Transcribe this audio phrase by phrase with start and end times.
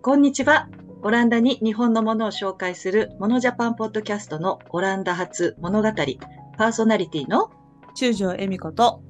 [0.00, 0.68] こんにちは。
[1.02, 7.50] オランダに日本のものを紹介するモノジャパンポッドキャストのオランダ発物語パーソナリティの
[7.96, 9.02] 中条恵美子と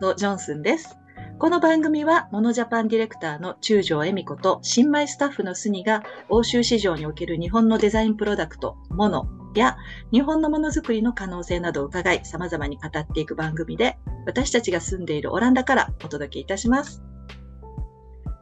[0.00, 0.98] とジョンスンです。
[1.38, 9.76] この番組はモノジャパンディレクターの中条恵美子と新米スタッフのスニが欧州市場における日本のデザインプロダクト、モノや
[10.10, 17.00] 日本のものづくりの可能性などを伺い様々に語っていく番組で私たちが住んでいるオランダからお届けいたします。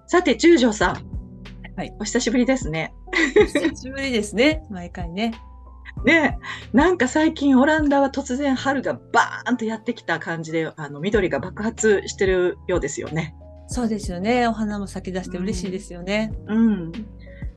[0.06, 1.19] さて、中条さん。
[1.80, 2.92] はいお久しぶりですね。
[3.34, 5.32] 久しぶりですね毎回ね
[6.04, 13.34] ねえなんか最近オランダは突然春がバーンとやってきた感じで、あの緑が爆発してるようですよね。
[13.66, 16.92] そうですよねお花も咲き出して嬉しいですよね、うん。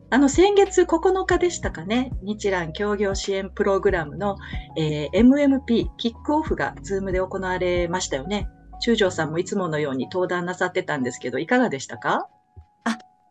[0.09, 4.38] あの、先月9日でしたかね、日蘭協業支援プログラムの、
[4.77, 8.48] えー MMP キックオフがズームで行われましたよね。
[8.80, 12.30] 中条さんもいつものように登壇なさってたんですけど、いかがでしたか？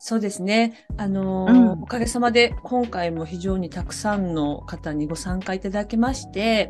[0.04, 0.84] そうですね。
[0.96, 1.82] あのーうん。
[1.84, 6.68] おかげさまで今回も非常にたくさんの方にご参加いただきまして、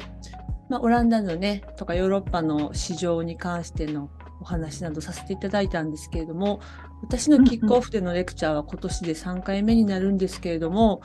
[0.68, 4.10] まあ、オランダのねとかヨーロッパの市場に関しての
[4.42, 6.60] お話などさせていただいたんですけれども
[7.00, 11.00] 私のキックオフでのレクチャーは今年で3回目になるんですけれども、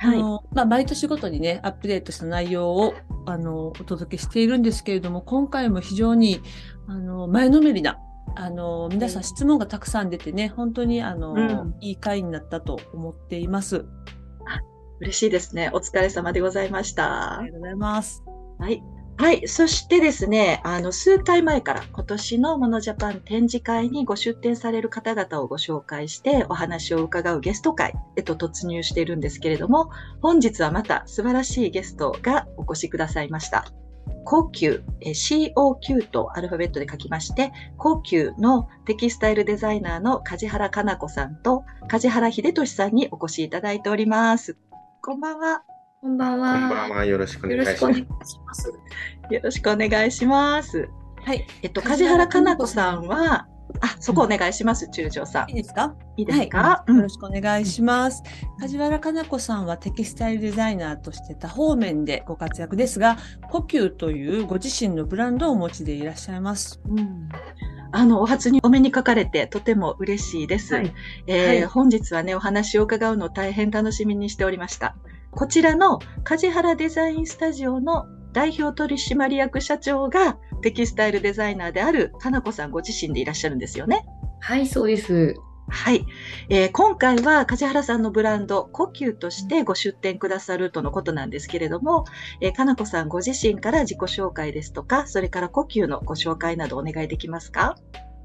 [0.00, 2.94] あのまあ、毎年ごとにね、アップデートした内容を
[3.26, 6.40] あのお届けしているんですけれども、今回も非常に
[6.86, 7.98] あの前のめりな、
[8.36, 13.86] あの皆さん質問がたくさん出てね、本当にあの、うんいい回になったと思っています。
[15.00, 15.70] 嬉しいですね。
[15.72, 17.48] お疲れ様でございましたあり。
[17.48, 18.24] がとうございます。
[18.58, 18.82] はい。
[19.16, 19.48] はい。
[19.48, 29.90] そしてですね、あの、数回前から今年のモノジャパン展示会にご出展される方々をご紹介してお話を伺うゲスト会へと突入しているんですけれども、
[30.22, 33.66] 本日はまた素晴らしいゲストがお越しくださいました。
[34.30, 44.58] 高級、え COQ とアルファベットで書きまして、高級のテキスタイルデザイナーの梶原かな子さんと梶原秀俊さんにお越しいただいております。
[45.02, 45.62] こんばんは。
[46.02, 46.56] こんばんこは。
[46.58, 47.04] んばんは。
[47.06, 47.62] よろしくお願。
[47.62, 47.82] いし
[48.44, 48.70] ます。
[49.30, 50.90] よろしくお願いします。
[51.24, 51.46] はい。
[51.62, 53.48] えっと、梶原かな子さんは、
[53.80, 55.56] あ、そこお願いします、中条さんいい。
[55.56, 55.94] ですか？
[56.16, 58.22] いいですか、はい、うんよろしくお願いします。
[58.60, 63.18] 梶原かな子さんはテキスタイルデザイナーとして多方面でご活躍ですが、
[63.50, 66.80] 呼吸というご自身のブランドをお持ちでいらっしゃいます。
[66.88, 67.28] うん
[67.90, 70.74] あの、お初にお目にかかれてとても嬉しいです。
[70.74, 70.92] はい
[71.26, 74.94] えーはい本日はね、お話を伺うのを大変楽しみにしておりました。
[75.30, 78.06] こちらの梶原デザインスタジオの
[78.38, 84.06] 代表取締役社長がテキスタイルデザイナーであるかなこさんご自身でいらっしゃるんですよね。
[84.38, 85.34] はい、そうです。
[85.70, 86.06] はい、
[86.48, 92.04] えー今回は梶原さんのブランド、呼吸としてご出展くださるとのことなんですけれども、
[92.40, 97.74] えーかなこさんご自身から自己紹介ですとか、それから呼吸のご紹介などお願いできますか？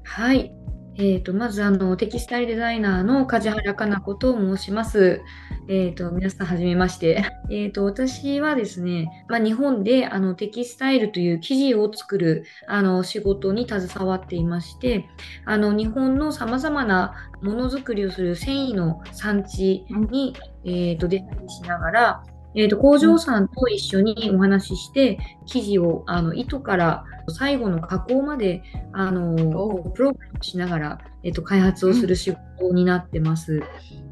[0.04, 0.52] はい。
[0.96, 5.22] えっ、と、まず、あの、テキスタイルデザイナーの梶原かな子と申します。
[5.68, 7.24] えっ、と、皆さん、はじめまして。
[7.50, 15.08] えっと、私はですね、まあ、日本で、あの、テキスタイルという生地を作る、あの、仕事に携わっていまして、
[15.44, 22.22] あの、日本の様々なものづくりをする繊維の産地に、えっと、デザインしながら、
[22.54, 28.62] えっと、工場さんと一緒にお話しして、生地を、あの、糸から最後の加工まで、
[28.92, 33.62] あの、おプログラムしながら、えっと、開発をする仕事になってます。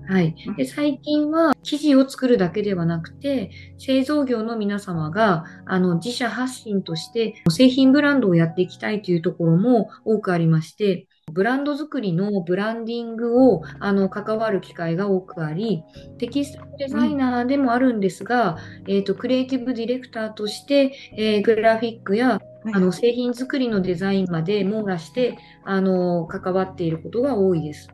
[0.08, 0.34] はい。
[0.56, 15.84] で、最近は生地を作るだけではなくて、製造業の皆様が、あの、自社発信として製品ブランドをやっていきたいというところも多くありまして、ブランド作りのブランディングを、あの、関わる機会が多くあり、
[16.18, 27.88] テキスタイルデザイナーでもあるんですが、えっと、クリエイティブディレクターとして、えーグラフィックやあの製品作りのデザインまで網羅してあの関わっていることが多いです。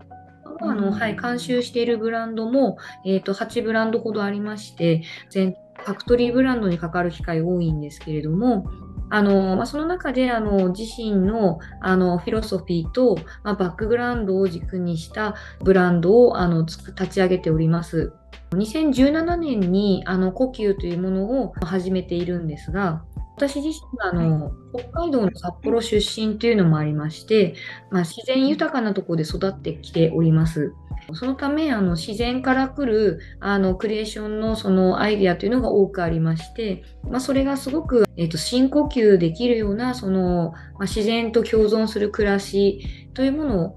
[0.61, 8.69] あのはい、監修しているブランドも、えー、と8ブランドほどありまして全ファクトリーブランドに関わる機会多いんですけれども
[9.11, 18.13] あの、まあ、その中であの自身のあのフィロソフィーと、まあ、バックグラウンドを軸にしたブランドをあの立ち上げております。
[18.51, 23.05] 2017年にあの呼吸というものを始めているんですが
[23.39, 27.55] 私自身があの、北海道の札幌出身というのもありまして、
[27.93, 30.73] まあ、自然豊かなところで育ってきております。
[31.15, 42.81] そのためあの自然から来るあのクリエーションのそのアイデアというのが多くありまして、まあ、それがすごく、えー、と深呼吸できるようなその、まあ、自然と共存する暮らし
[43.15, 43.77] というものを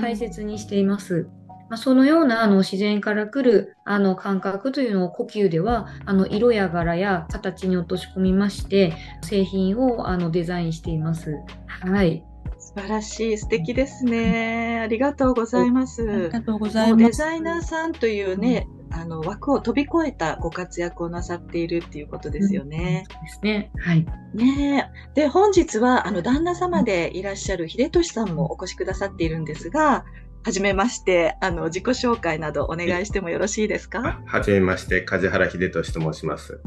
[0.00, 1.28] 大切にしています。
[1.72, 8.92] まあ、そのようなあの自然から来るあの感覚というのを呼吸ではあの色や柄や形に落とし込みまして
[9.22, 11.34] 製品をあのデザインしています。
[11.66, 12.22] はい。
[12.58, 14.80] 素素晴らしい、素敵ですね。
[14.82, 16.10] ありがとうございます。
[16.10, 17.04] ありがとうございます。
[17.04, 23.04] デザイナーさんというね、あの枠を飛び越えたご活躍をなさっているっていうことですよね。
[23.10, 23.70] そうですね。
[23.78, 24.06] はい。
[24.32, 25.20] ねえ。
[25.20, 30.06] で、本日は、あの、旦那様でいらっしゃる秀俊さんもお越しくださっているんですが、
[30.44, 34.20] はじめまして、あの、自己紹介などお願いしてもよろしいですか？
[34.26, 36.60] はじめまして、梶原秀俊と申します。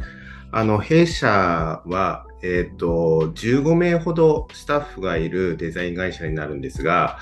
[0.52, 1.28] あの、弊社
[1.86, 7.20] は、えっ、と、15名ほどスタッフがいるデザイン会社になるんですが、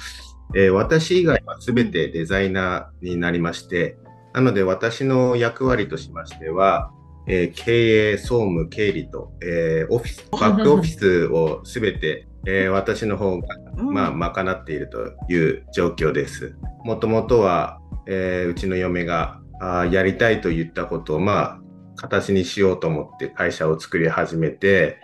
[0.56, 3.98] えー私以外は全てデザイナーになりまして、
[4.34, 6.92] なので私の役割としましては、
[7.26, 13.48] えー経営、総務、経理と、えーオフィス、 バックオフィスを全て、えー私の方が
[13.78, 16.56] うんまあ、賄っているという状況です。
[16.84, 21.60] もともとは、えーうちの嫁があーやりたいと言ったことを、まあ、
[21.96, 25.00] 形にしようと思って会社を作り始めて、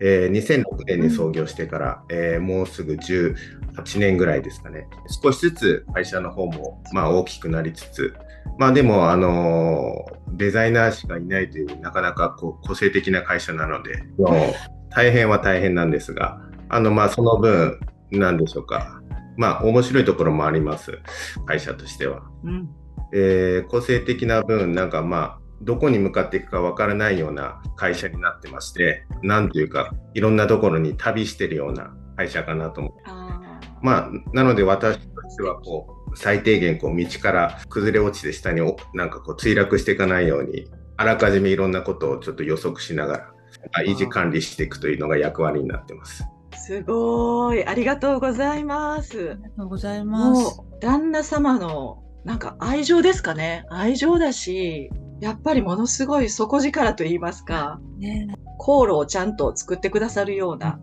[0.00, 3.34] えー2006年に創業してから、えーもうすぐ18
[3.98, 4.86] 年ぐらいですかね。
[5.22, 8.14] 少しずつ会社の方も、まあ、大きくなりつつ、
[8.58, 14.02] まあでも、あのーデザイナーしかいないという、なかなかこう個性的な会社なので、
[14.90, 17.78] 大変は大変なんですが、あの、まあ、その分、
[18.10, 19.00] なんでしょうか。
[19.36, 21.00] まあ、面白いところもあります。
[21.46, 22.22] 会社としては。
[22.44, 22.68] うん。
[23.12, 32.92] えー個性的な分、なんかまあ、どこに向かっていくかわからないような会社になってまして、なんというか、いろんなところに旅してるような会社かなと思う。
[33.06, 43.34] あまあ、なので私としては、こう、最低限、こう、道から崩れ落ちて下にお、なんかこう、墜落していかないように、あらかじめいろんなことをちょっと予測しながら、ま
[43.80, 46.24] あ維持管理していくというのが役割になってます。
[46.54, 47.64] ーすごい。
[47.66, 49.34] ありがとうございますあ。
[49.34, 50.60] りがとうございます。
[50.80, 53.64] 旦那様の、なんか愛情ですかね。
[53.70, 54.90] 愛情だし、
[55.20, 58.26] やっぱりものすごい底力と言いますか、ね、
[58.58, 60.80] 航路をちゃんと作ってくださるような、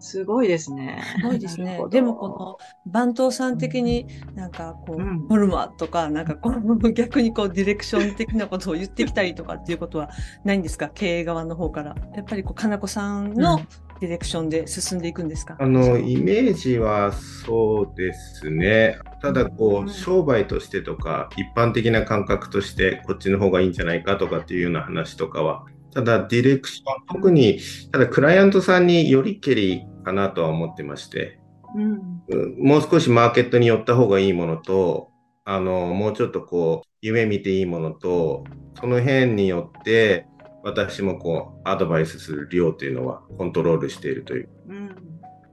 [0.00, 1.02] すごいですね。
[1.20, 10.08] すごいですねでもこの番頭さん的になんかこう、うんノルマとかなんかこう 逆にこうディレクション的なことを言ってきたりとかっていうことは
[10.44, 10.88] ないんですか？
[10.94, 11.94] 経営側の方から。
[12.14, 13.60] やっぱりこうかなこさんの
[14.00, 18.98] ディレクションで進んでいくんですか、あのイメージはそうですね。
[19.20, 25.64] ただこう商売としてとか一般的な感覚としてこっちの方がいいんじゃないかとかっていうような話とかは。
[25.92, 27.58] ただディレクション特に
[27.90, 31.40] ただクライアントさんによりけりかなとは思ってまして。
[31.74, 32.22] うん。
[32.28, 32.62] うん。
[32.62, 35.10] もう少しマーケットに寄った方がいいものと
[35.44, 38.44] あのもうちょっとこう夢見ていいものと
[38.80, 40.26] その辺によって
[40.62, 44.96] 私もこうアドバイスする量というのはコントロールしているといううん。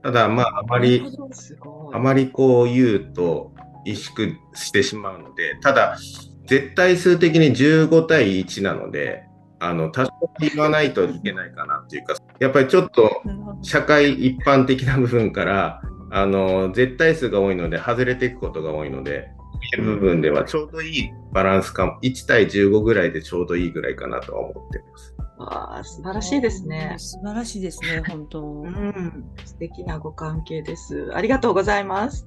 [0.02, 1.02] ただまああまり。
[1.92, 3.52] あまりこう言うと
[3.86, 5.96] 萎縮してしまうので、ただ、
[6.46, 9.24] 絶対数的に15対1なので、
[9.60, 13.22] あの、多少言わないといけないかなっていうか、やっぱりちょっと
[13.62, 19.30] 社会一般的な部分から、あの、絶対数が多いので、外れていくことが多いので、
[19.74, 25.14] そういう部分ではちょうどいいバランス感、1対15ぐらいでちょうどいいぐらいかなとは思ってます。
[25.38, 26.94] わあ、素晴らしいですね。
[26.98, 28.42] 素晴らしいですね、本当。
[28.42, 31.10] うん、素敵なご関係です。
[31.14, 32.26] ありがとうございます。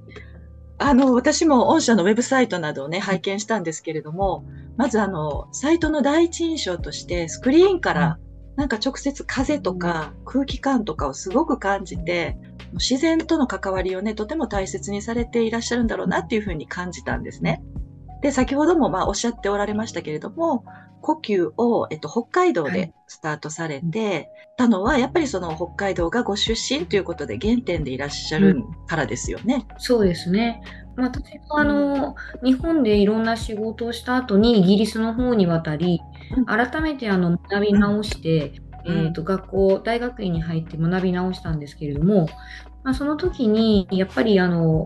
[0.77, 4.45] あの、私も御社のウェブサイトなどをね、拝見したんですけれども、
[4.77, 8.17] まずあの、サイトの第一印象として、スクリーンから、
[8.55, 12.37] なんか直接風とか空気感とかをすごく感じて、
[12.73, 17.61] 自然との関わりをね、とても大切にされていらっしゃるんだろうなっていうふうに感じたんですね。
[18.21, 20.63] で、先ほどもまあおっしゃっておられましたけれども、
[21.01, 29.67] 呼吸を、えっと、北海道ではいスタートされて、たのは、やっぱりその北海道がご出身ということで原点でいらっしゃるからですよね。
[29.79, 30.61] そうですね。
[30.95, 35.99] まあ、私もあの、日本でいろんな仕事をした後にイギリスの方に渡り
[36.37, 38.53] うん、改めてあの学び直して、
[38.85, 42.27] うんと、学校、大学院に入って学び直したんですけれども、
[42.83, 44.85] まあ、その時に、やっぱりあの、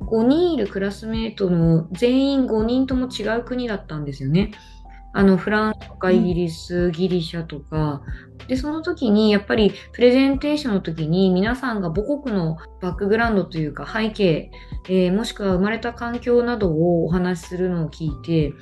[0.00, 4.52] 5人いるクラスメートの全員5人とも違う国だったんですよね。
[5.12, 8.02] あの、フランスとかイギリス、ギリシャとか、
[8.48, 14.50] で、その時にやっぱりプレゼンテーションの時に皆さんが母国のバックグラウンドというか背景、
[14.88, 18.52] えーもしくは生まれた環境などをお話しするのを聞いて、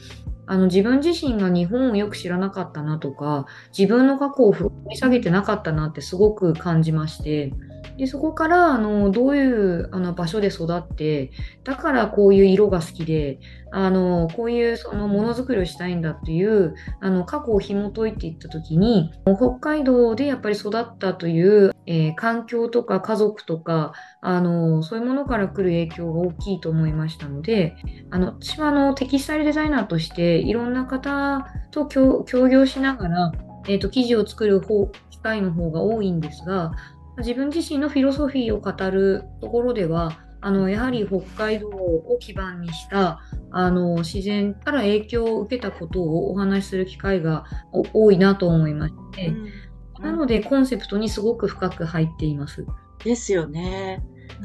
[0.46, 7.52] あの自分自身が日本をよく知らなかったなとか、自分の過去を掘り下げてなかったなってすごく感じまして、
[8.00, 11.32] でそこからあのどういうあの場所で育って、
[11.64, 13.38] だからこういう色が好きで、
[13.72, 27.76] あのこういうそのものづくりをしたいんだっていうあの過去を紐解いていった時に北海道でやっぱり育ったという、えー環境とか家族とかあのそういうものから来る影響が大きいと思いましたので
[28.10, 33.32] あの私はあのテキスタイルデザイナーとしていろんな方と協業しながら、
[33.68, 36.72] えー、と記事を作る方機会の方が多いんですが
[37.20, 47.44] 自分自身のフィロソフィーを語るところでは、あのやはり北海道を基盤にしたあの自然から影響を受けたことをお話しする機会が
[47.92, 52.64] 多いなと思いまして、うん、なのでコンセプトにすごく深く入っています。
[53.04, 54.02] ですよね。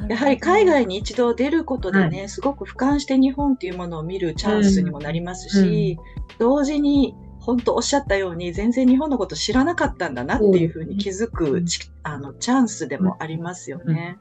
[0.09, 5.97] やはり海外に一度出ることでね、はい、すごく俯瞰して日本っていうものを見るチャンスにもなりますし、
[6.39, 6.47] うん。
[6.47, 11.63] うん、同時に本当おっしゃったように全然日本のこと知らなかったんだなっていうふうに気づく、
[12.03, 14.17] あのチャンスでもありますよね。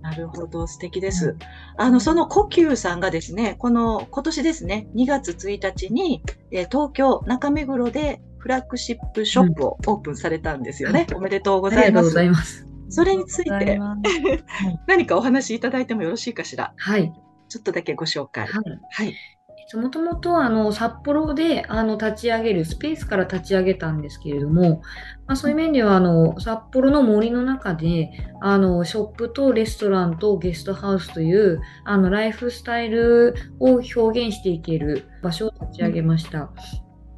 [0.00, 1.36] なるほど、素敵です。
[1.78, 11.06] あの、その呼吸さんがですね、この今年ですね、2月1日に、え東京中目黒でフラッグシップショップをオープンされたんですよね。
[11.14, 11.86] おめでとうございます。
[11.86, 12.66] ありがとうございます。
[12.90, 13.80] それについて
[14.86, 16.74] 何かお話しいただいてもよろしいかしら？
[16.76, 17.12] はい。
[17.48, 18.46] ちょっとだけご紹介。
[18.46, 18.80] はい。
[18.90, 19.14] はい
[19.72, 24.82] もともとあの札幌であの立ち上げるスペースから立ち上げたんですけれども、
[25.26, 36.50] まあ、そういう面ではあの札幌の森の中であのショップとレストランとゲストハウスというあのライフスタイルを表現していける場所を立ち上げました。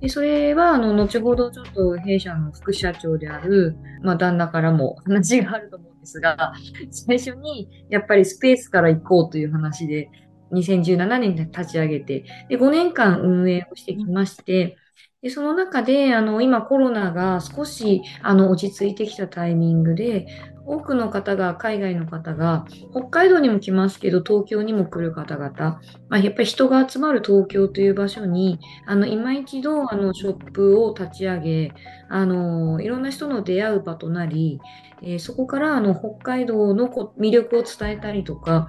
[0.01, 6.53] でそれはあの後ほどちょっと弊社の副社長である、まあ、旦那からも話があると思うんですが
[6.91, 10.11] 最初にやっぱりスペースから行こうという話で
[10.53, 14.77] 2017年に立ち上げて、で5年間運営をしてきまして、
[15.23, 20.27] でその中であの今コロナが少しあの落ち着いてきたタイミングで
[20.67, 31.73] 多くの方が海外の方が北海道にも来ますけど東京にも来る方々、まあ、やっぱり人が集まる東京という場所にあの今一度あのショップを立ち上げ
[32.09, 34.61] あのいろんな人の出会う場となり、
[35.03, 38.69] えー、そこからあの北海道の魅力を伝えたりとか、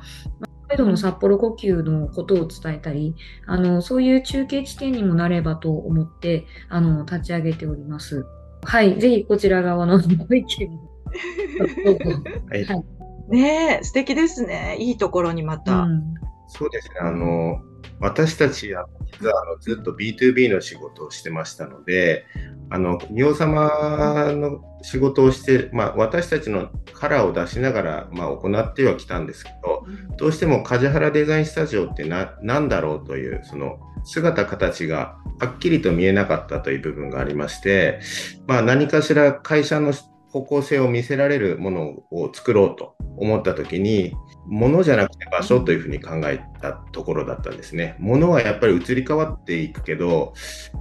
[0.69, 8.25] 海道の札幌呼吸のことを伝えたり、あの、そういう中継地点にもなればと思って、あの、立ち上げております。
[8.63, 10.91] はい、ぜひこちら側のご意見も。
[12.49, 12.85] はい、
[13.29, 14.77] ねえ、素敵ですね。
[14.79, 15.83] いいところにまた。
[15.83, 16.13] うん、
[16.47, 16.95] そうですね。
[17.01, 17.61] あの、
[17.99, 22.25] 私たちは実はあのずっと B2B の仕事をしてましたので、
[22.69, 29.85] あの企業様の仕事をして、まあ、私たちのカラーを出しながら、まあ、行ってはきたんですけど、
[30.17, 32.03] どうしても梶原デザインスタジオって
[32.41, 38.01] 何だろうというその姿形がはっきりと見えなかったという部分がありまして、
[38.47, 39.93] まあ、何かしら会社の
[40.29, 44.13] 方向性を見せられるものを作ろうと思った時に
[44.47, 47.95] 物じゃなくて場所というふうに考えたところだったんですね。
[47.99, 50.33] 物はやっぱり移り変わっていくけど、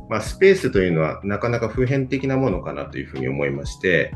[0.08, 4.12] まあ、スペースというのはなかなか普遍的なものかなというふうに思いまして、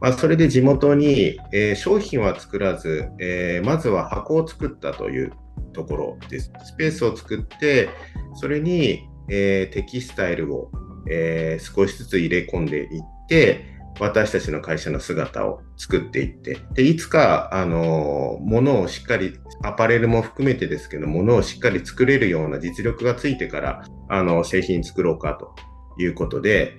[0.00, 5.32] まあ、それで地元に、えー、商品は作らず、えー、まずは箱を作ったという
[5.72, 6.52] ところです。
[6.64, 7.88] スペースを作って、
[8.34, 10.70] それに、えー、テキスタイルを、
[11.10, 25.54] え少しずつ入れ込んでいって、私たちの会社の姿を作っていって、でいつか、あの、ものをしっかり、アパレルも含めてですけど、ものをしっかり作れるような実力がついてから、あの、製品作ろうかと
[26.00, 26.74] いうことで、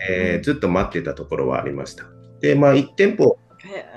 [0.00, 2.04] えー、ずっと待ってたところはありました。
[2.40, 3.38] で、まあ、1店舗、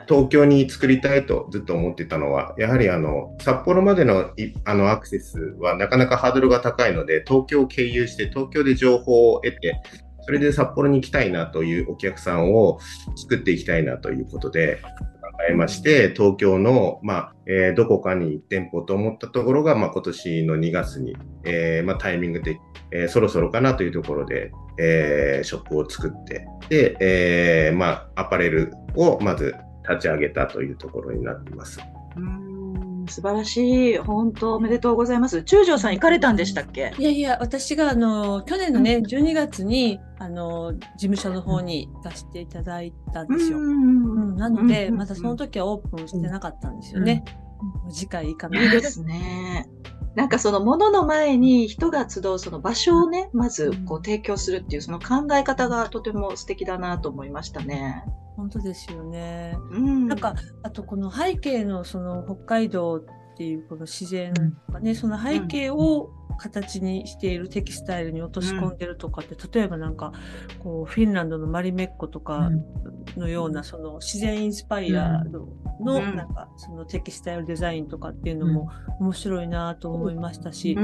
[0.08, 4.32] 東京に作りたいとずっと思ってたのは、やはりあの札幌までの
[4.64, 9.82] あのアクセスはなかなかハードルが高いので、東京を経由して、東京で情報を得て、
[10.28, 12.80] それで札幌に行きたいなというお客さんを
[13.16, 14.90] 作っていきたいなということで考
[15.50, 21.16] えまして、東京の、まあえー、どこかに1店舗と思ったところが、まあ、今年の2月に、
[21.46, 22.60] えーまあ、タイミングで、
[22.92, 29.56] えー、そろそろかなというところで、えー、ショップを作って、で、えーまあ、アパレルをまず
[29.90, 31.80] 立ち上げたというところになっています。
[33.08, 33.98] 素晴らしい。
[33.98, 35.44] 本当おめでとうございます。
[35.44, 36.94] 中条さん行かれたんでしたっけ？
[36.98, 43.60] いやいや、私があの、去年のね、12月に、あの、事務所の方に行かせていただいたんですよ。
[43.60, 47.24] うん、なので、まだその時はオープンしてなかったんですよね。
[47.86, 49.68] うん、次回行かないですね。
[50.16, 58.04] なんかそのものの前に人が集うその場所をね、まずこう提供するっていうその考え方がとても素敵だなと思いましたね。
[58.38, 59.58] 本当ですよね。
[59.72, 63.04] うん、なんかあとこの背景のその北海道っ
[63.36, 64.34] ていうこの自然
[64.68, 70.14] とかね、その背景を形にしているテキスタイルに落とし込んでるとかって、うん、例えばなんか
[70.60, 72.50] こうフィンランドのマリメッコとか
[73.18, 75.24] のような、その自然インスパイア
[75.80, 80.78] のなんかそのテキスタイルデザインとかっていうのも面白いなと思いましたし、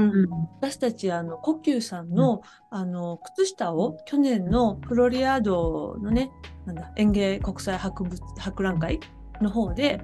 [0.60, 6.30] 私たちあの呼吸さんのあの靴下を去年のフロリアードのね
[6.66, 9.00] なんだ園芸国際博物博覧会
[9.40, 10.02] の方で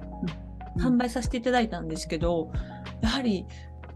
[0.77, 2.51] 販売させていただいたんですけど
[3.01, 3.45] やはり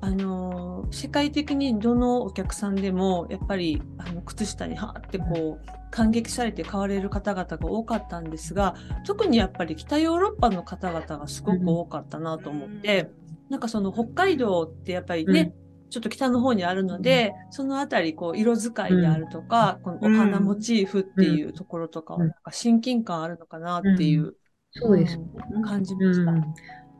[0.02, 8.75] あの世界的にどのお客さんでもやっぱりあの靴下にはーってこう感激されて買われる方々が多かったんですが
[9.06, 13.10] 特にやっぱり北ヨーロッパの方々がすごく多かったなと思って、
[13.50, 15.54] なんかその北海道ってやっぱりね、
[15.90, 24.34] ちょっと北の方にあるので、そのあたりこう色使いであるとか、このお花モチーフっていうところとかはうんなんか親近感あるのかなっていう、
[24.72, 25.18] そうです。
[25.52, 26.32] うん感じました。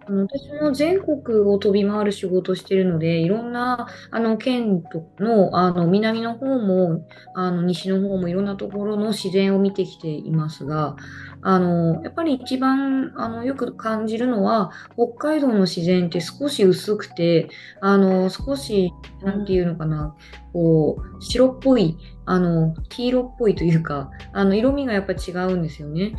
[0.08, 4.84] あの私も全国を飛び回る仕事をしているので、いろんなあの県
[5.20, 10.96] のあの南の方もあの西の方もいろんなところの自然を見てきていますが、
[11.42, 17.50] あのやっぱり一番あのよく感じるのは、北海道の自然って少し薄くて、
[17.82, 18.92] あの少し、
[19.24, 20.16] なんていうのかな、
[20.54, 21.98] こう白っぽい、
[22.28, 26.14] あの黄色っぽいというか、あの色味がやっぱり違うんですよね。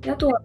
[0.00, 0.42] であとは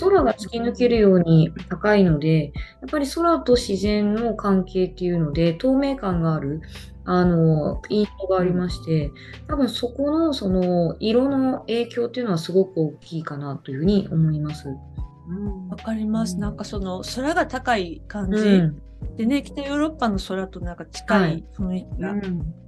[0.00, 2.50] 空が突き抜けるように高いので、や
[2.86, 6.62] っぱり空と自然の関係っていうので、透明感がある、
[7.04, 9.10] あの、印象がありまして、
[9.46, 14.68] 多分そこのその色の影響っていうのはすごく大きいかなというふうに思います。
[14.68, 16.34] うんわかります。
[16.34, 18.82] うんなんかその空が高い感じ、うん。
[19.16, 22.12] でね、北ヨーロッパの空となんか近い雰囲気が、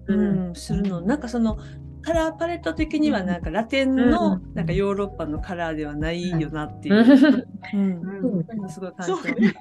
[0.06, 1.00] うんするの。
[1.00, 1.58] なんかその
[2.02, 7.04] カラーパレット的にはなんかラテンのうんなんかヨーロッパのカラーではないよなっていう。
[8.68, 9.54] すごい感じ。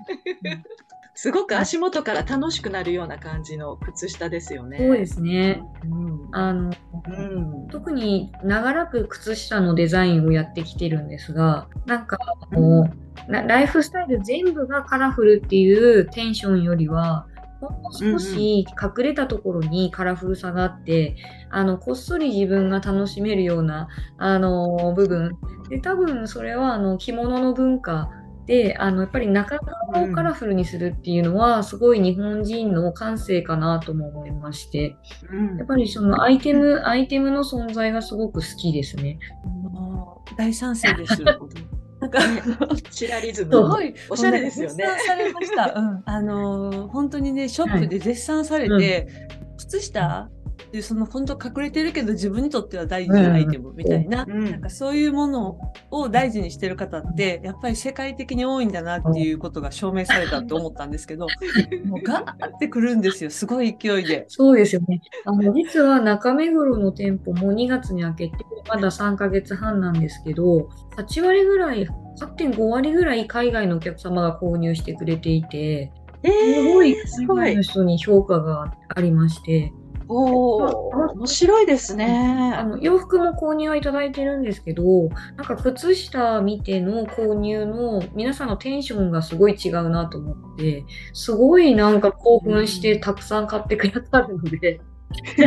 [1.22, 4.77] すごく足元から楽しくなるような感じの靴下ですよね。
[4.77, 5.62] そうですね。
[5.84, 6.29] うん。
[6.31, 6.72] あの、
[7.08, 7.67] うん。
[7.67, 12.17] 特に長らく靴下のデザインをやってきてるんですが、なんか
[12.50, 12.89] あの、
[13.27, 17.27] なライフスタイル全部がカラフルっていうテンションよりは、
[17.60, 21.16] ほんの少し隠れたところにカラフルさがあって、
[21.50, 25.38] あの、こっそり自分が楽しめるような、あの、部分。
[25.70, 28.10] で、多分それは、あの、着物の文化
[28.46, 34.96] で、あの、やっぱり中側をカラフルにするっていうのは、すごい日本人の感性かなとも思いまして、
[35.30, 39.20] うんやっぱりそのアイテム、アイテムの存在がすごく好きですね。
[39.46, 41.24] もう大賛成です。
[42.00, 42.20] なんか、
[42.91, 43.94] チラリズムすごい。
[44.10, 44.86] おしゃれですよね。
[44.86, 45.74] 絶賛されました。
[45.75, 49.08] うん、あのー本当にねショップで絶賛されて、
[49.58, 50.30] 靴下
[50.71, 55.58] でその本当隠れてるけど自分にとっては大事なアイテムみたいな、うんなんかそういうもの
[55.91, 61.27] を大事にしてる方ってやっぱり世界的に多いんだなっていうことが証明されたって思ったんですけど、
[61.86, 63.29] もうガーってくるんですよ。
[63.29, 64.25] すごい勢いで。
[64.27, 65.01] そうですよね。
[65.25, 71.88] あの、実は中目黒の店舗も2月に開けて、まだ3ヶ月半なんですけど、8割ぐらい、
[72.19, 75.91] 8.5割ぐらい海外のお客様が購入してくれていて、
[76.23, 77.62] えすごいー、すごい海外の。
[77.62, 79.71] 人に評価がありまして、
[80.12, 82.54] おお、面白いですね。
[82.58, 84.84] あの洋服も購入はいただいてるんですけど、
[85.38, 94.82] なんか靴下見ての購入の皆さんのテンションがすごい違うなと思って、すごいなんか興奮してたくさん買ってくださるので、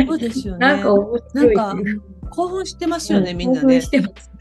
[0.07, 0.59] そうですよね。
[0.59, 1.55] なんか面白い。
[2.29, 3.89] 興奮してますよね、うんみんなね興奮し。
[3.89, 4.31] てます。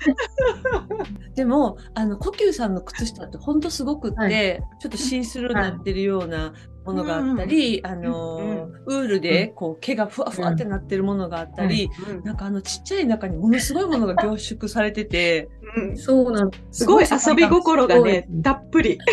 [1.36, 12.24] でも、あの、呼吸さんの靴下ってほんとすごくって、はいちょっとシースルーになってるようなものがあったり、あの、ウールでこう毛がふわふわってなってるものがあったり、うん。
[12.24, 15.96] なんかあのちっちゃい中にものすごいものが凝縮されてて、うん。
[15.96, 16.80] そうなんです。
[16.80, 18.98] すごい遊び心がねたっぷり。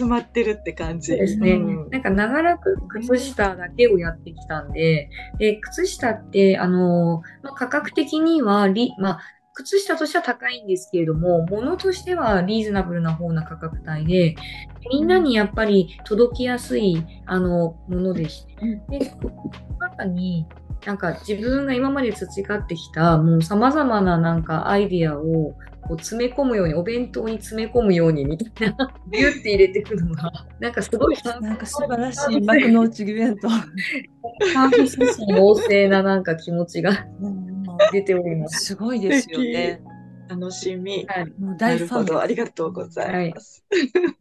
[0.00, 1.12] 詰まってるって感じ。
[1.12, 1.52] ですね。
[1.52, 1.90] うん。
[1.90, 9.20] なんか長らく靴下だけをやってきたんで、で靴下って、あの、まあ、価格的にはリ、まあ、
[9.54, 14.36] 靴下としては高いんですけれども、物としてはリーズナブルな方な価格帯で、
[14.90, 18.54] みんなにやっぱり届きやすい、あの、ものでして、
[18.88, 20.46] で、この中に、
[20.86, 32.40] なんか自分が今まで培ってきた、もう様々ななんかアイディアをこう詰め込むように、お弁当に詰め込むようにみたいな、 ギュッて入れていくのが、なんかすごいなんか素晴らしい。
[32.40, 33.48] 幕の内イベント。
[33.50, 37.06] サービス心旺盛ななんか気持ちが
[37.92, 38.64] 出ております。
[38.66, 39.82] すごいですよね。
[40.28, 41.04] 楽しみ。
[41.08, 41.26] はい。
[41.26, 43.64] もうな大ファンありがとうございます。
[43.70, 44.12] ありがとう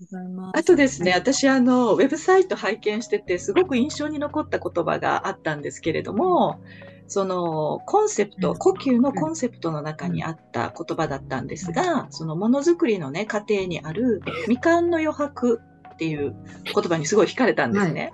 [0.00, 6.60] ございますあとですね、私、あの、ウェブサイト拝見してて、すごく印象に残った言葉があったんですけれども、
[7.06, 15.60] そのコンセプト、うん呼吸のコンセプトの中にあった言葉だったんですが、そのものづくりのね、過程にある未完の余白
[15.92, 16.34] っていう
[16.72, 18.12] 言葉にすごい惹かれたんですね。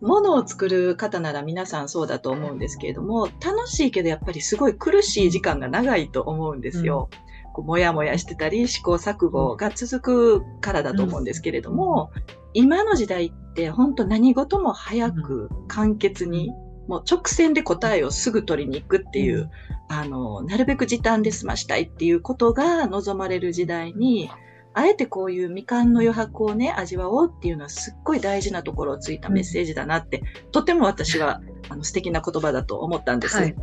[0.00, 7.08] ものを作る方なら皆さんそうだと思うんですけれども、楽しいけどやっぱりすごい苦しい時間が長いと思うんですよ。
[7.52, 12.10] こうもやもやしてたり試行錯誤が続くからだと思うんですけれども、
[12.54, 16.50] 今の時代って本当何事も早く簡潔に、
[16.86, 19.50] もう直線で答えをすぐ取りに行くっていう、
[19.88, 24.30] あの、なるべく時短で済ましたいっていうことが望まれる時代に、
[24.78, 33.36] あえてこういう未完の余白をね、味わおうっていうのはすっごい大事なところをついたメッセージだなって、とても私はあの素敵な言葉だと思ったんです。
[33.36, 33.56] はい。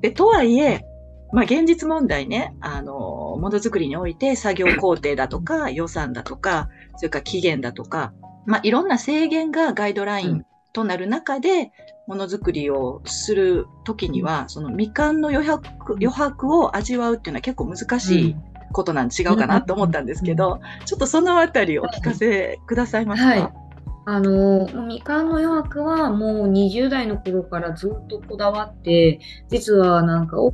[0.00, 0.82] でとはいえ、
[1.30, 2.94] まあ、現実問題ね、あの、
[3.38, 8.14] ものづくりにおいて作業工程だとか予算だとか、それから期限だとか、
[8.46, 11.70] まあ、いろんな制限がガイドラインとなる中で、
[12.06, 18.36] ものづくりをするときには、その未完の余白余白を味わうっていうのは結構難しい
[18.72, 23.28] ことなん違うかなと思ったんですけど、ちょっとそのあたりお聞かせくださいますか？
[23.28, 23.48] はい
[24.04, 30.50] あの、みかんの余白はもう20代の頃からずっとこだわって、実はなんか大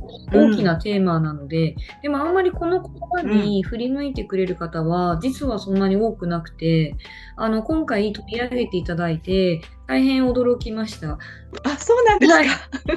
[0.55, 6.95] きなテーマなので、でもあんまりこの言葉に振り向いてくれる方は、実はそんなに多くなくて、
[7.37, 11.17] あの、今回取り上げていただいて、大変驚きました。
[11.63, 12.37] あ、そうなんですか？
[12.37, 12.47] はい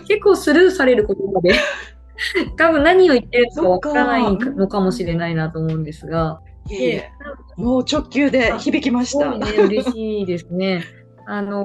[0.07, 1.55] 結構スルーされる言葉で、
[2.57, 7.11] 多分何を言ってるのかわからないのかもしれないなと思うんですが、いえいえ
[7.57, 9.37] もう直球で響きました。
[9.37, 10.85] ね、嬉しいですね。
[11.27, 11.65] あの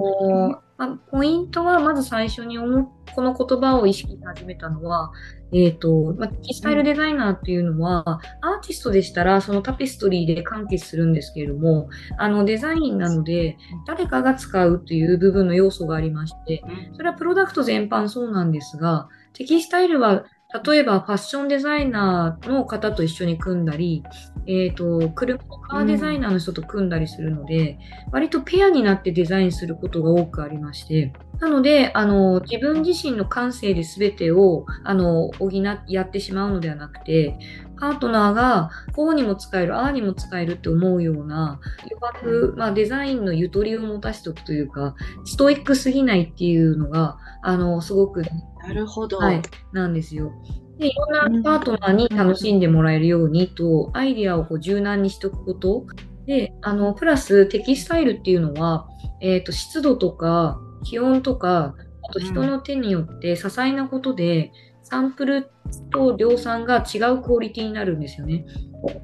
[0.63, 5.11] ーまあ、ポイントは、まず最初にこの言葉を意識し始めたのは、
[5.51, 8.03] えっ、と、まあ、テキスタイルデザイナーっていうのは、
[8.41, 13.57] アーティストでしたら、そのタペストリーで完結するんですけれども、あの、デザインなので、
[13.87, 16.63] 誰かが使うという部分の要素がありまして、
[16.95, 20.25] それはプロダクト全般そうなんですが、テキスタイルは、
[20.65, 24.03] 例えばファッションデザイナーの方と一緒に組んだり、
[24.47, 27.77] えっ、と、車のカーデザイナーの人と組んだりするので、
[28.13, 35.51] 割とペアになってデザインすることが多くありまして、なので、あの、自分自身の感性で全てを、あの、補、
[35.87, 37.37] やってしまうのではなくて、
[37.79, 48.23] パートナーが、こうにも使える、ああにも使えるって思うような、余白、まあ、デザインのゆとりを持たしておくというか、ストイックすぎないっていうのが、あの、すごく
[48.67, 49.17] なるほど。
[49.17, 50.31] はい、なんですよ。
[50.77, 55.85] で、いろんなパートナーに楽しんでもらえるようにと、アイディアをこう柔軟にしておくこと。
[56.25, 58.87] で、あの、プラステキスタイルっていうのは、
[59.21, 61.75] えっ、と、湿度とか気温とか、
[62.09, 64.51] あと人の手によって些細なことで、
[64.89, 65.51] サンプル
[65.91, 68.45] と量産が違うクオリティになるんですよね。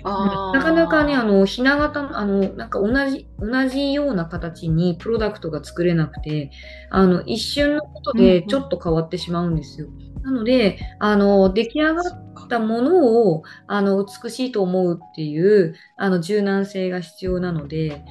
[0.03, 6.51] なかなかね、あの、ひな形の、あの、なんか同じ、同じような形にプロダクトが作れなくて、
[6.89, 9.87] あの、一瞬のことうんうんでちょっと変わってしまうんですよ。
[10.21, 18.05] なので、あの、出来上がったものを、あの、美しいと思うっていう、あの、柔軟性が必要なので、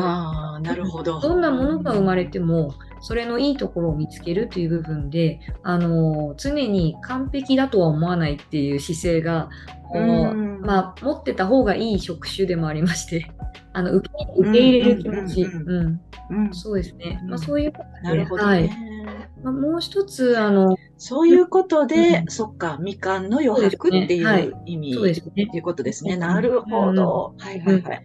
[0.00, 1.20] ああ、なるほど。
[1.20, 9.48] どんなものが生まれても、それのいいところを見つけるという部分で、あの、常に完璧だとは思わないっていう姿勢が、
[10.60, 13.26] まあ、持ってた方がいい職種でもありまして、
[13.72, 15.46] あの受け受け入れる気持ち、
[16.52, 17.20] そうですね。
[17.22, 17.30] うん。
[17.30, 18.62] まあ、そういうことでなるほどはい。
[18.64, 19.17] ね。
[19.48, 26.14] まあ、もう一つ、あの、そういうことで、うんそっか、みかんの余白っていそう意味そうですねいうことですね。
[26.14, 27.34] うんなるほど。
[27.38, 28.04] はいはいはい。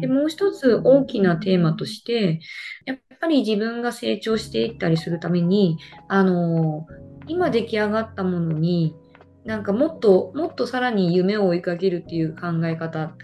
[0.00, 2.40] で、うんもう一つ大きなテーマとして、
[2.84, 6.86] やっぱり自分が成長していったりするために、あの、
[7.26, 8.94] 今出来上がったものに、
[9.44, 13.16] なんかもっと、もっとさらに夢を追いかけるっていう考え方。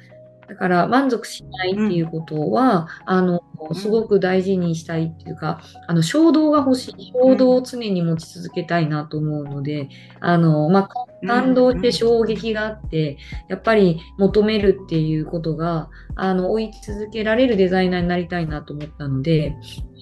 [0.51, 3.41] だから満足しないっていうことは、あの、
[3.73, 7.13] すごく大事にしたいっていうか、あの、衝動が欲しい。
[7.13, 13.17] 衝動を常に持ち続けたいなと思うので、あの、まあ、感動して衝撃があって、
[13.49, 19.55] やっぱり求めるっていうことが、あの、追い続けられるデザイナーになりたいなと思ったので、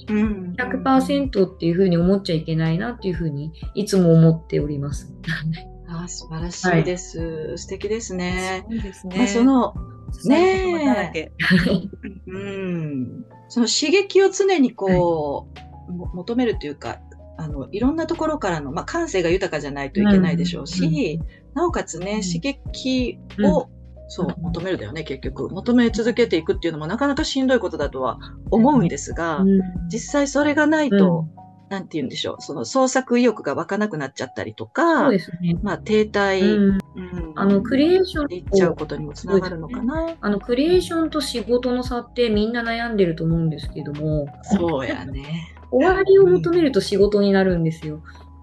[0.09, 5.13] うん100%っていうふうに思っちゃいけないなっていうふうにいつも思っております。
[5.91, 7.57] あー素晴らしいです。
[7.59, 8.65] 素敵ですね。
[8.67, 9.17] そうですね。
[9.19, 9.75] まあ、その、
[10.13, 11.33] 刺さる言葉だらけ。
[12.27, 15.49] うん、その刺激を常にこ
[15.89, 16.99] う、も求めるというか、
[17.37, 21.21] あの、いろんなところからの、まあ、感性が豊かじゃないといけないでしょうし、
[21.55, 23.69] なおかつね、刺激を、
[24.09, 25.49] そう、求めるだよね、結局。
[25.49, 28.19] 求め続けていくっていうのもなかなかしんどいことだとは
[28.51, 29.45] 思うんですが、
[29.93, 31.29] 実際それがないと、
[31.69, 35.57] なんて言うんでしょう、その創作意欲が湧かなくなっちゃったりとそかう、ですね。
[35.63, 40.17] まあ停滞、うんうんあの、クリエーションでいっちゃうことにもつながるのかな。
[40.21, 45.55] あの、クリエーションと仕事の差ってみんな悩んでると思うんですけども、そうやね。
[45.71, 48.03] 終わりを求めると仕事になるんですよ。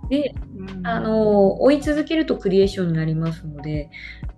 [0.09, 3.89] で、うんあ、の、追い続けるとクリエーションになりますので、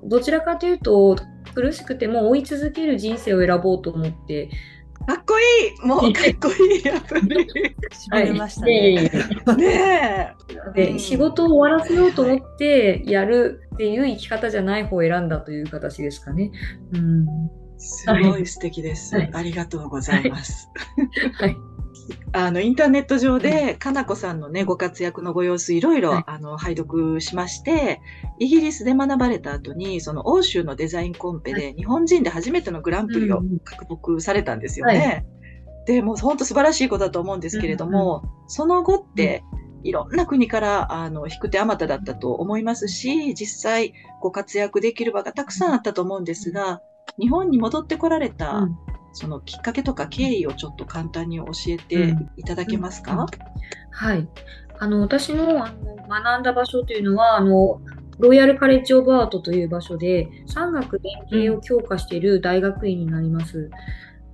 [0.04, 1.17] どちらかというと、
[1.54, 4.50] 苦しくても追い続ける人生を選ぼうと思って、
[5.08, 7.48] かっこいいもうかっこいい、やっぱり。
[7.93, 9.12] しびれましたいえいえいね。
[9.48, 10.36] えね
[10.76, 16.52] で、うん仕事を終わらせようと思ってやるっていう生き方じゃない方を選んだという形ですかね。
[16.91, 17.24] うん。
[17.24, 17.80] え。
[17.80, 19.30] すごい素敵ですはい。
[19.34, 20.70] ありがとうございます。
[21.39, 21.56] はい。
[22.32, 26.24] あの、インターネット上で、かなこさんのね、ご活躍のご様子、いろいろ、はい。
[26.28, 28.02] あの、拝読しまして、
[28.39, 35.26] イギリスで学ばれた後に、その欧州のデザインコンペで、日本人で初めてのグランプリを獲得されたんですよね。
[35.86, 39.43] で、もう本当素晴らしいことだと思うんですけれども、その後って、
[39.84, 46.82] いろんな国から、あの、引く手あまただったと思いますし、実際、ご活躍できる場がたくさんあったと思うんですが、
[47.20, 48.78] 日本に戻ってこられた、うん
[49.17, 53.25] そのきっかけとか経緯をちょっと簡単に教えていただけますか、
[53.89, 54.27] はい。
[54.77, 57.82] あの、私のあの学んだ場所というのは、あの、
[58.19, 63.71] ロイヤルカレッジ・オブ・アートという場所で、産学連携を強化している大学院になります。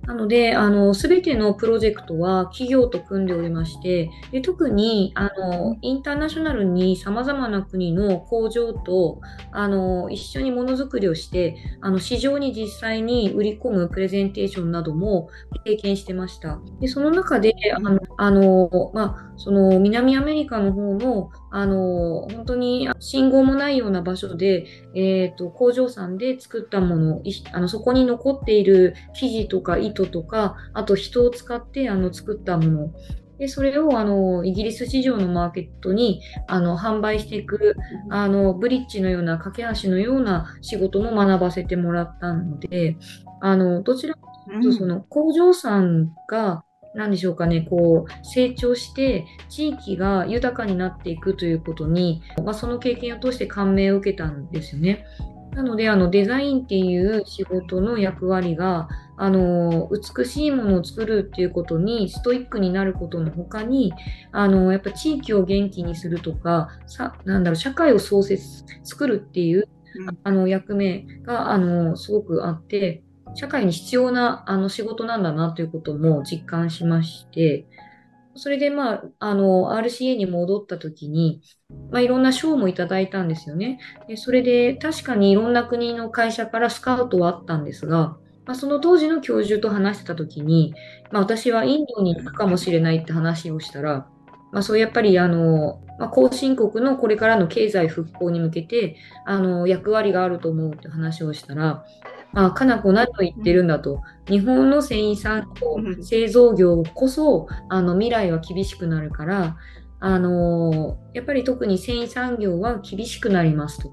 [0.06, 15.30] なので、あの、すべてのプロジェクトは企業と組んでおりまして、で特に、あの、インターナショナルに様々な国の工場と、あの、一緒にものづくりをして、あの、市場に実際に売り込むプレゼンテーションなども
[15.64, 16.60] 経験してました。
[16.80, 32.92] で、その中で、あの、あのまあ、その南アメリカの方の、あの、本当に信号もないような場所で、えっと、工場さんで作ったもの、いあの、そこに残っている生地とか糸とか、あと人を使って、あの、作ったもの、
[33.38, 37.76] で、それを、あの、イギリス市場のマーケットに、あの、販売していく、
[38.10, 42.96] あの、ブリッジのような、架け橋のような仕事も学ばせてもらったので、
[43.40, 44.16] あの、どちら
[44.48, 44.62] うん。
[44.62, 46.64] とその工場さんが、
[46.94, 55.04] なんでしょうかね、こう、成長して、地域が豊かになっていくということに、まあ、その経験を通して感銘を受けたんですよね。
[55.54, 63.92] なので、あの、デザインっていう仕事の役割が、あの、美しいものを作るっていうことにストイックになることの他に、
[64.32, 73.02] あの、やっぱ地域を元気にするとか、さ、なんだろう、社会を創設、作るっていううんあの役目があのすごくあって、
[73.34, 77.66] 社会に必要なあの仕事なんだなということも実感しまして、
[78.36, 81.40] それで、まあ、あの RCA に戻った時に、
[81.90, 83.78] まあ、いろんな賞もいただいたんですよね。
[84.08, 90.74] でそれで確かにいろんな国の会社からスカウトはあったんですが、まあ、その当時の教授と話してた時に、
[91.12, 94.08] まあ、私はインドに行くかもしれないって話をしたら、
[94.52, 101.84] まあ、そうやっぱりあの、まあ、後進国のこれからの経済復興に向けてあの役割があると思うって話をしたら、
[102.34, 104.02] あ、かなこ何を言ってるんだと。
[104.28, 109.56] 日本の繊維産業う、ん製造業こそ、あの、未来は厳しくなるから、
[110.00, 113.92] あの、やっぱり特に繊維産業は厳しくなりますと。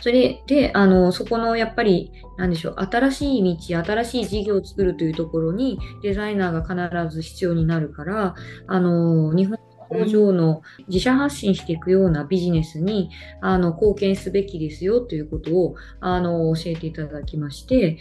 [0.00, 8.34] それで、あの、そこのやっぱり、なんでしょう、新しい道、新しい事業を作るというところに、デザイナーが必ず必要になるから、
[8.66, 9.58] あの、日本
[9.92, 17.98] 工場の自社発信していくようなビジネスに、あの、貢献すべきですよということを、あの、教えていただきまして、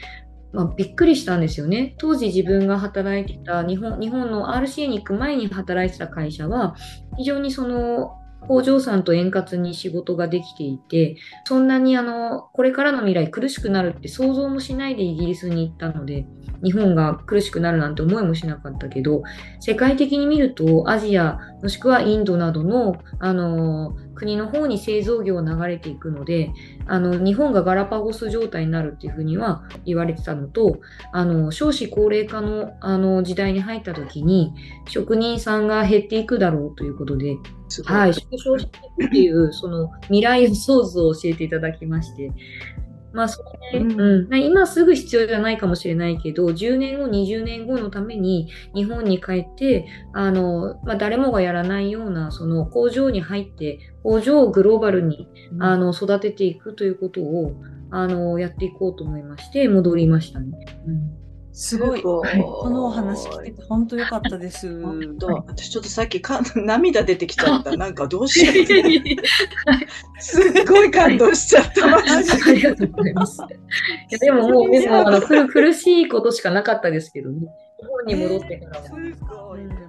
[0.53, 1.95] まあ、びっくりしたんですよね。
[1.97, 6.75] 当時自分が働いてた日本、日本の RCA に行く前に働いてた会社は、
[7.17, 16.25] 非常にその、工場さんと円滑に仕事ができていて、そんなにあの、これからの未来苦しくなるって想像もしないでイギリスに行ったので、
[16.63, 19.23] 日本が苦しくなるなんて思いもしなかったけど、
[19.59, 26.51] 世界的に見るとアジア、もしくはインドなどの、あの、国の方に製造業が流れていくので、
[26.85, 30.79] あの、日本がガラパゴス状態になるっていうふうには言われてたのと、
[31.11, 34.53] あの、少子高齢化の、あの、時代に入った時に、
[34.87, 37.37] 職人さんが減っていくだろうということで、
[37.85, 42.31] はい、縮小していくっていう、その未来予想図を教えていただきまして、
[43.13, 43.43] まあ、そ
[43.73, 55.27] れで、うんうん、今すぐ必要じゃないかもしれないけど、10年後、20年後のために日本に帰って、あの、まあ、誰もがやらないような、その工場に入って、工場をグローバルに、
[55.59, 57.53] あの、育てていくということを、
[57.91, 60.65] あの、やっていこうと思いまして、戻りましたね。
[60.87, 61.20] うん
[61.61, 61.99] すごい。
[61.99, 64.67] すごいこのお話聞けて本当良かったです。
[64.81, 67.77] 本当、私ちょっとさっきか涙出てきちゃった。
[67.77, 68.55] なんかどうしよう。
[70.17, 71.85] すっごい感動しちゃった。
[71.85, 72.01] あ
[72.51, 73.37] りがとうございます。
[74.09, 77.47] いやでももう、でもあの苦苦しいことしかなかったですけどね。
[77.79, 78.85] 日本に戻ってからは。
[78.87, 79.80] すごい。